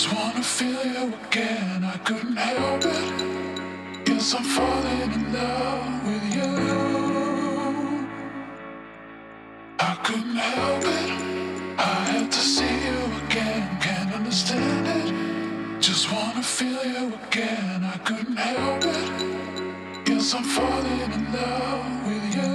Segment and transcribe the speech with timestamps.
[0.00, 1.82] just wanna feel you again.
[1.82, 4.08] I couldn't help it.
[4.08, 6.52] Yes, I'm falling in love with you.
[9.80, 11.10] I couldn't help it.
[11.80, 13.64] I had to see you again.
[13.80, 15.80] Can't understand it.
[15.80, 17.82] Just wanna feel you again.
[17.94, 19.08] I couldn't help it.
[20.08, 22.52] Yes, I'm falling in love with you.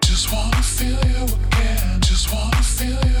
[0.00, 2.00] Just wanna feel you again.
[2.00, 3.13] Just wanna feel you.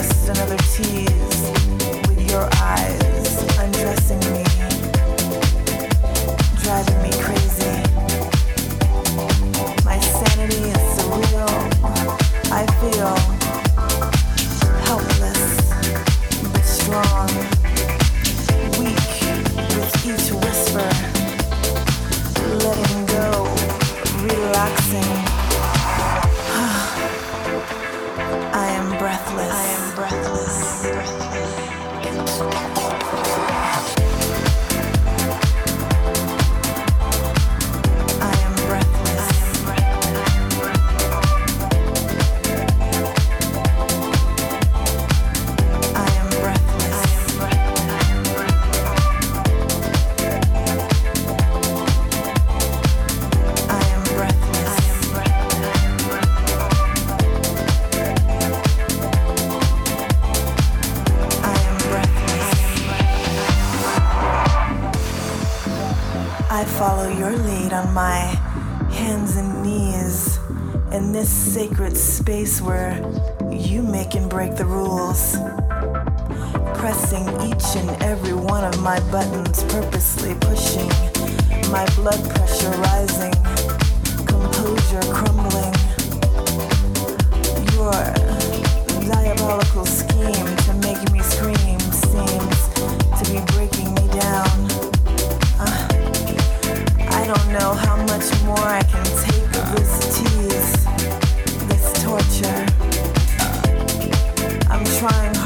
[0.00, 1.21] Space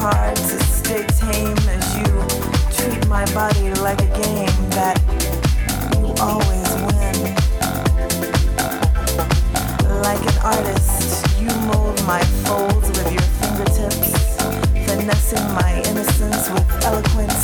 [0.09, 2.07] hard to stay tame as you
[2.79, 4.97] treat my body like a game that
[5.99, 7.35] you always win.
[10.07, 14.15] Like an artist, you mold my folds with your fingertips,
[14.87, 17.43] finessing my innocence with eloquence.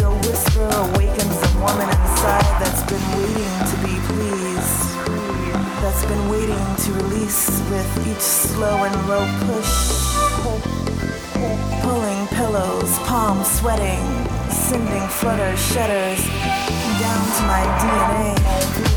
[0.00, 4.82] Your whisper awakens a woman inside that's been waiting to be pleased
[5.82, 10.83] that's been waiting to release with each slow and low push.
[12.44, 14.04] Pillows, palms sweating,
[14.50, 16.20] sending flutter shudders
[17.00, 18.93] down to my DNA.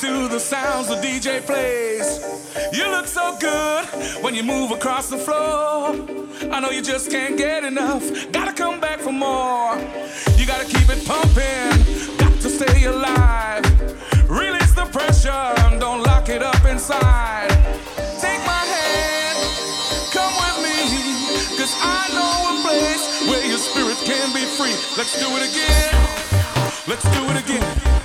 [0.00, 2.24] to the sounds the DJ plays.
[2.72, 3.84] You look so good
[4.24, 5.92] when you move across the floor.
[6.50, 8.02] I know you just can't get enough.
[8.32, 9.76] Gotta come back for more.
[10.38, 12.16] You gotta keep it pumping.
[12.16, 13.62] Got to stay alive.
[14.30, 15.52] Release the pressure.
[15.78, 17.50] Don't lock it up inside.
[18.24, 19.38] Take my hand.
[20.16, 20.78] Come with me.
[21.58, 24.76] Cause I know a place where your spirit can be free.
[24.96, 25.92] Let's do it again.
[26.88, 27.99] Let's do it again.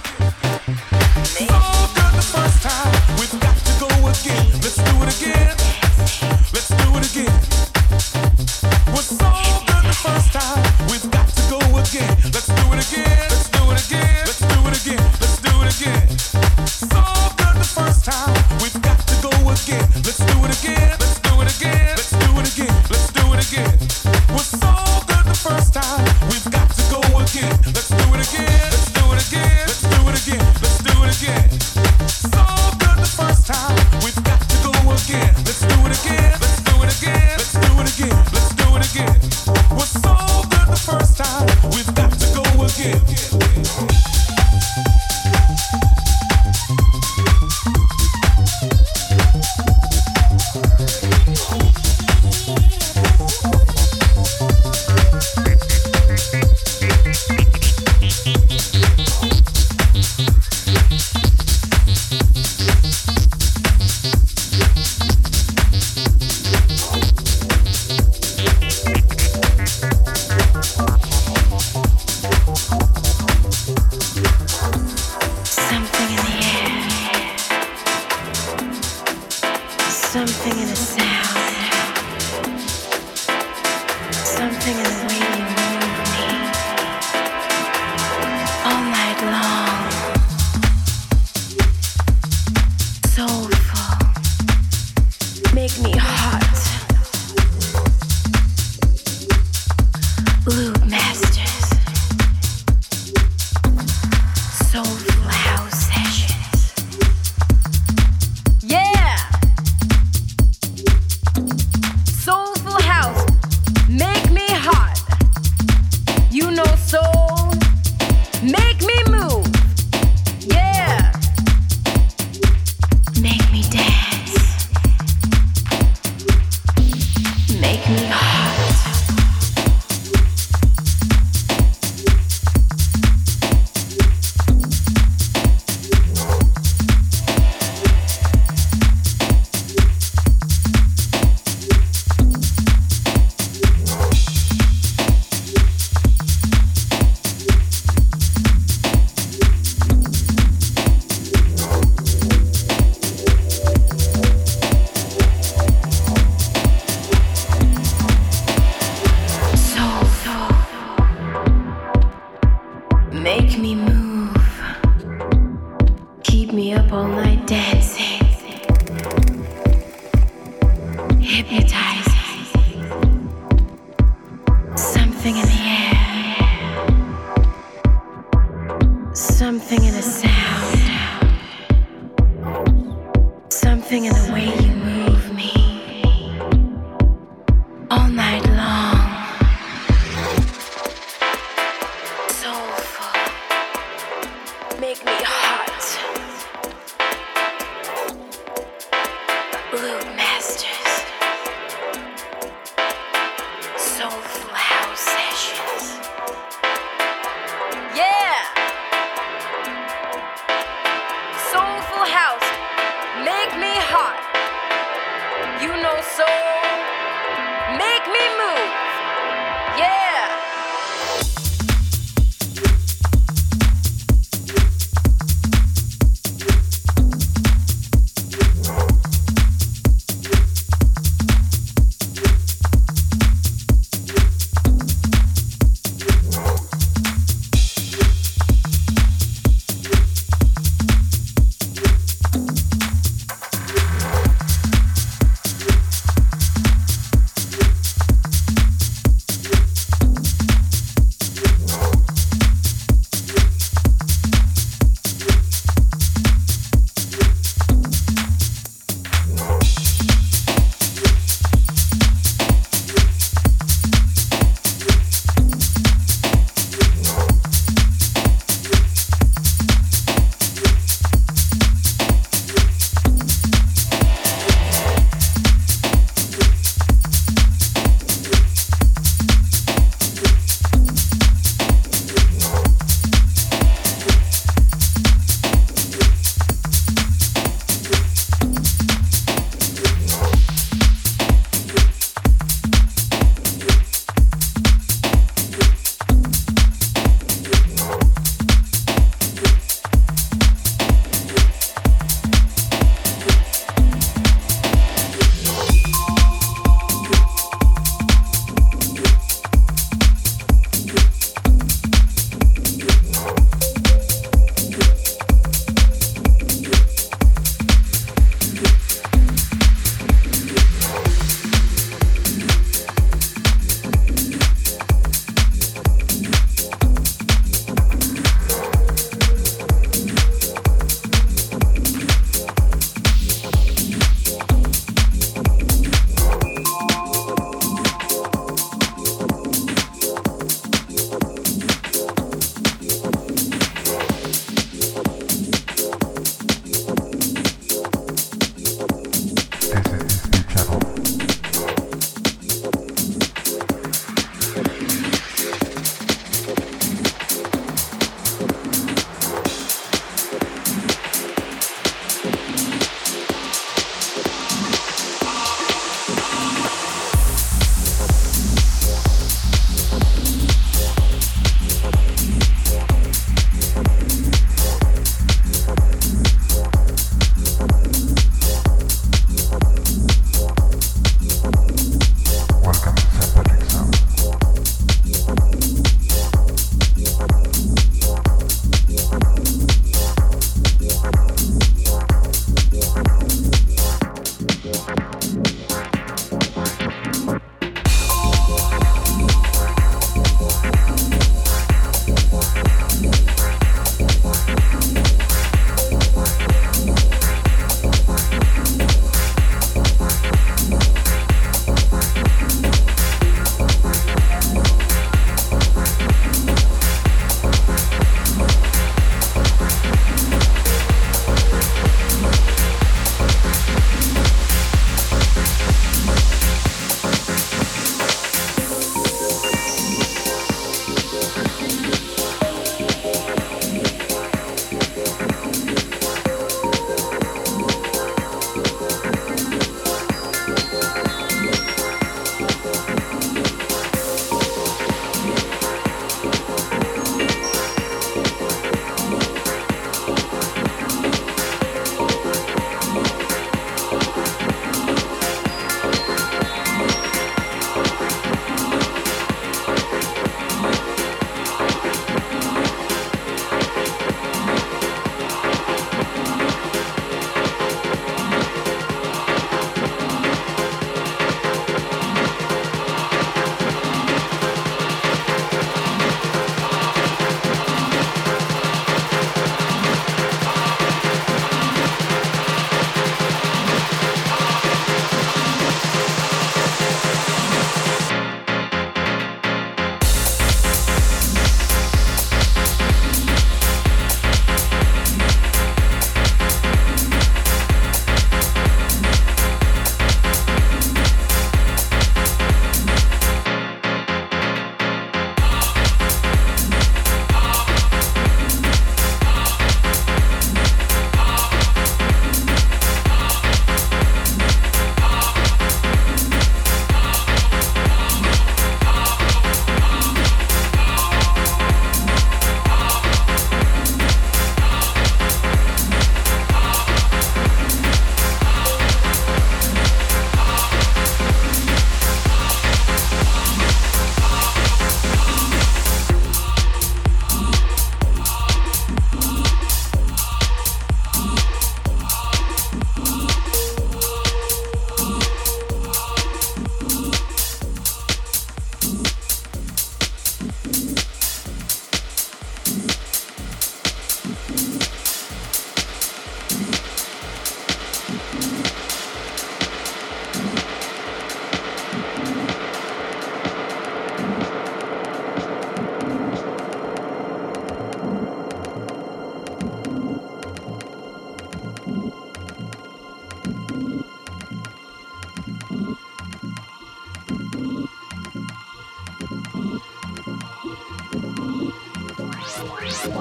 [166.75, 167.94] up all night dancing.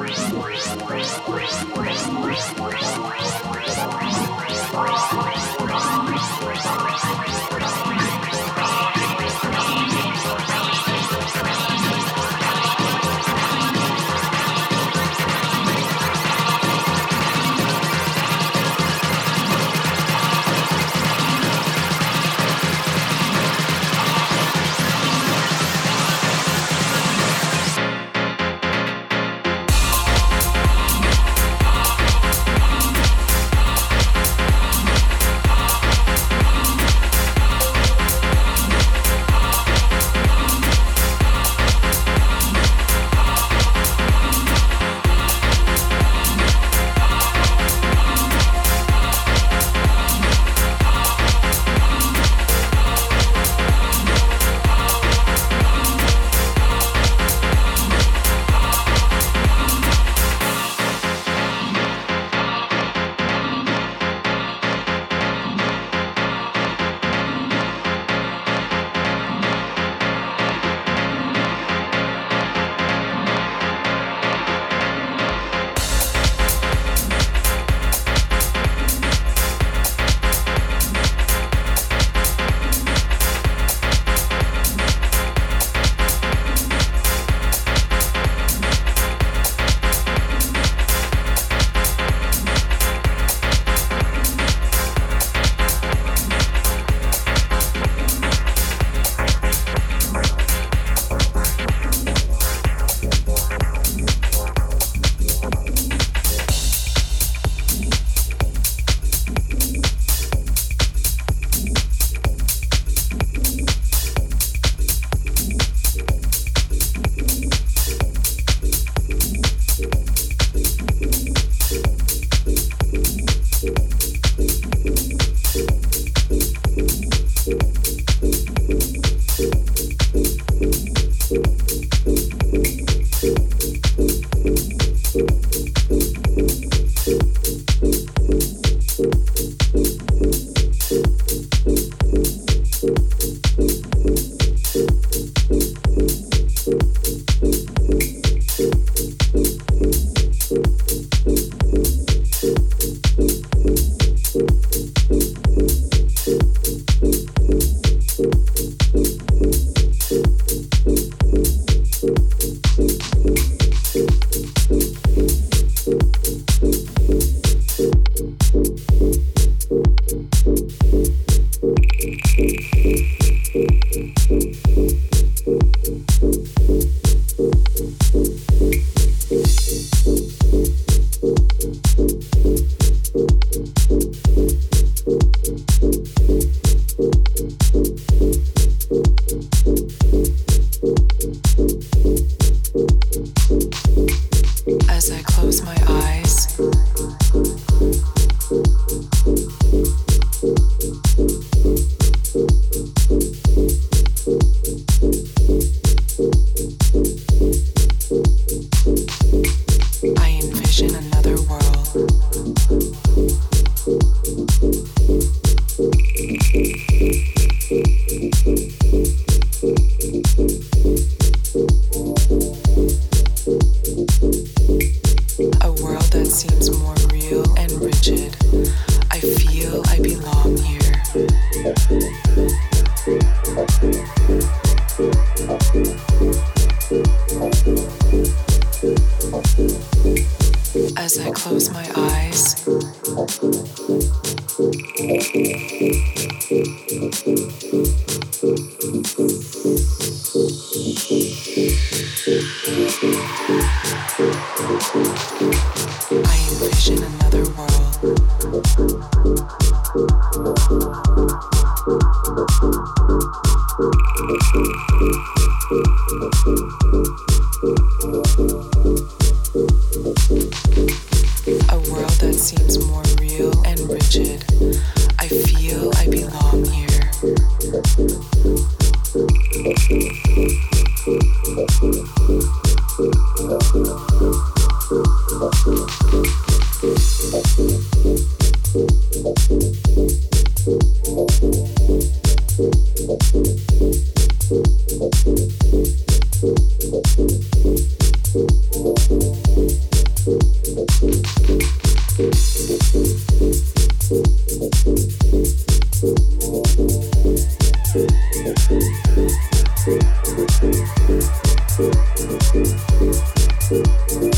[0.07, 0.44] Thank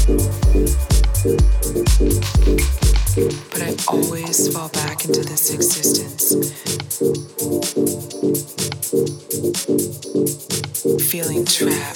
[0.06, 0.14] But
[3.60, 6.32] I always fall back into this existence,
[11.10, 11.95] feeling trapped.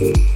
[0.00, 0.33] Merci.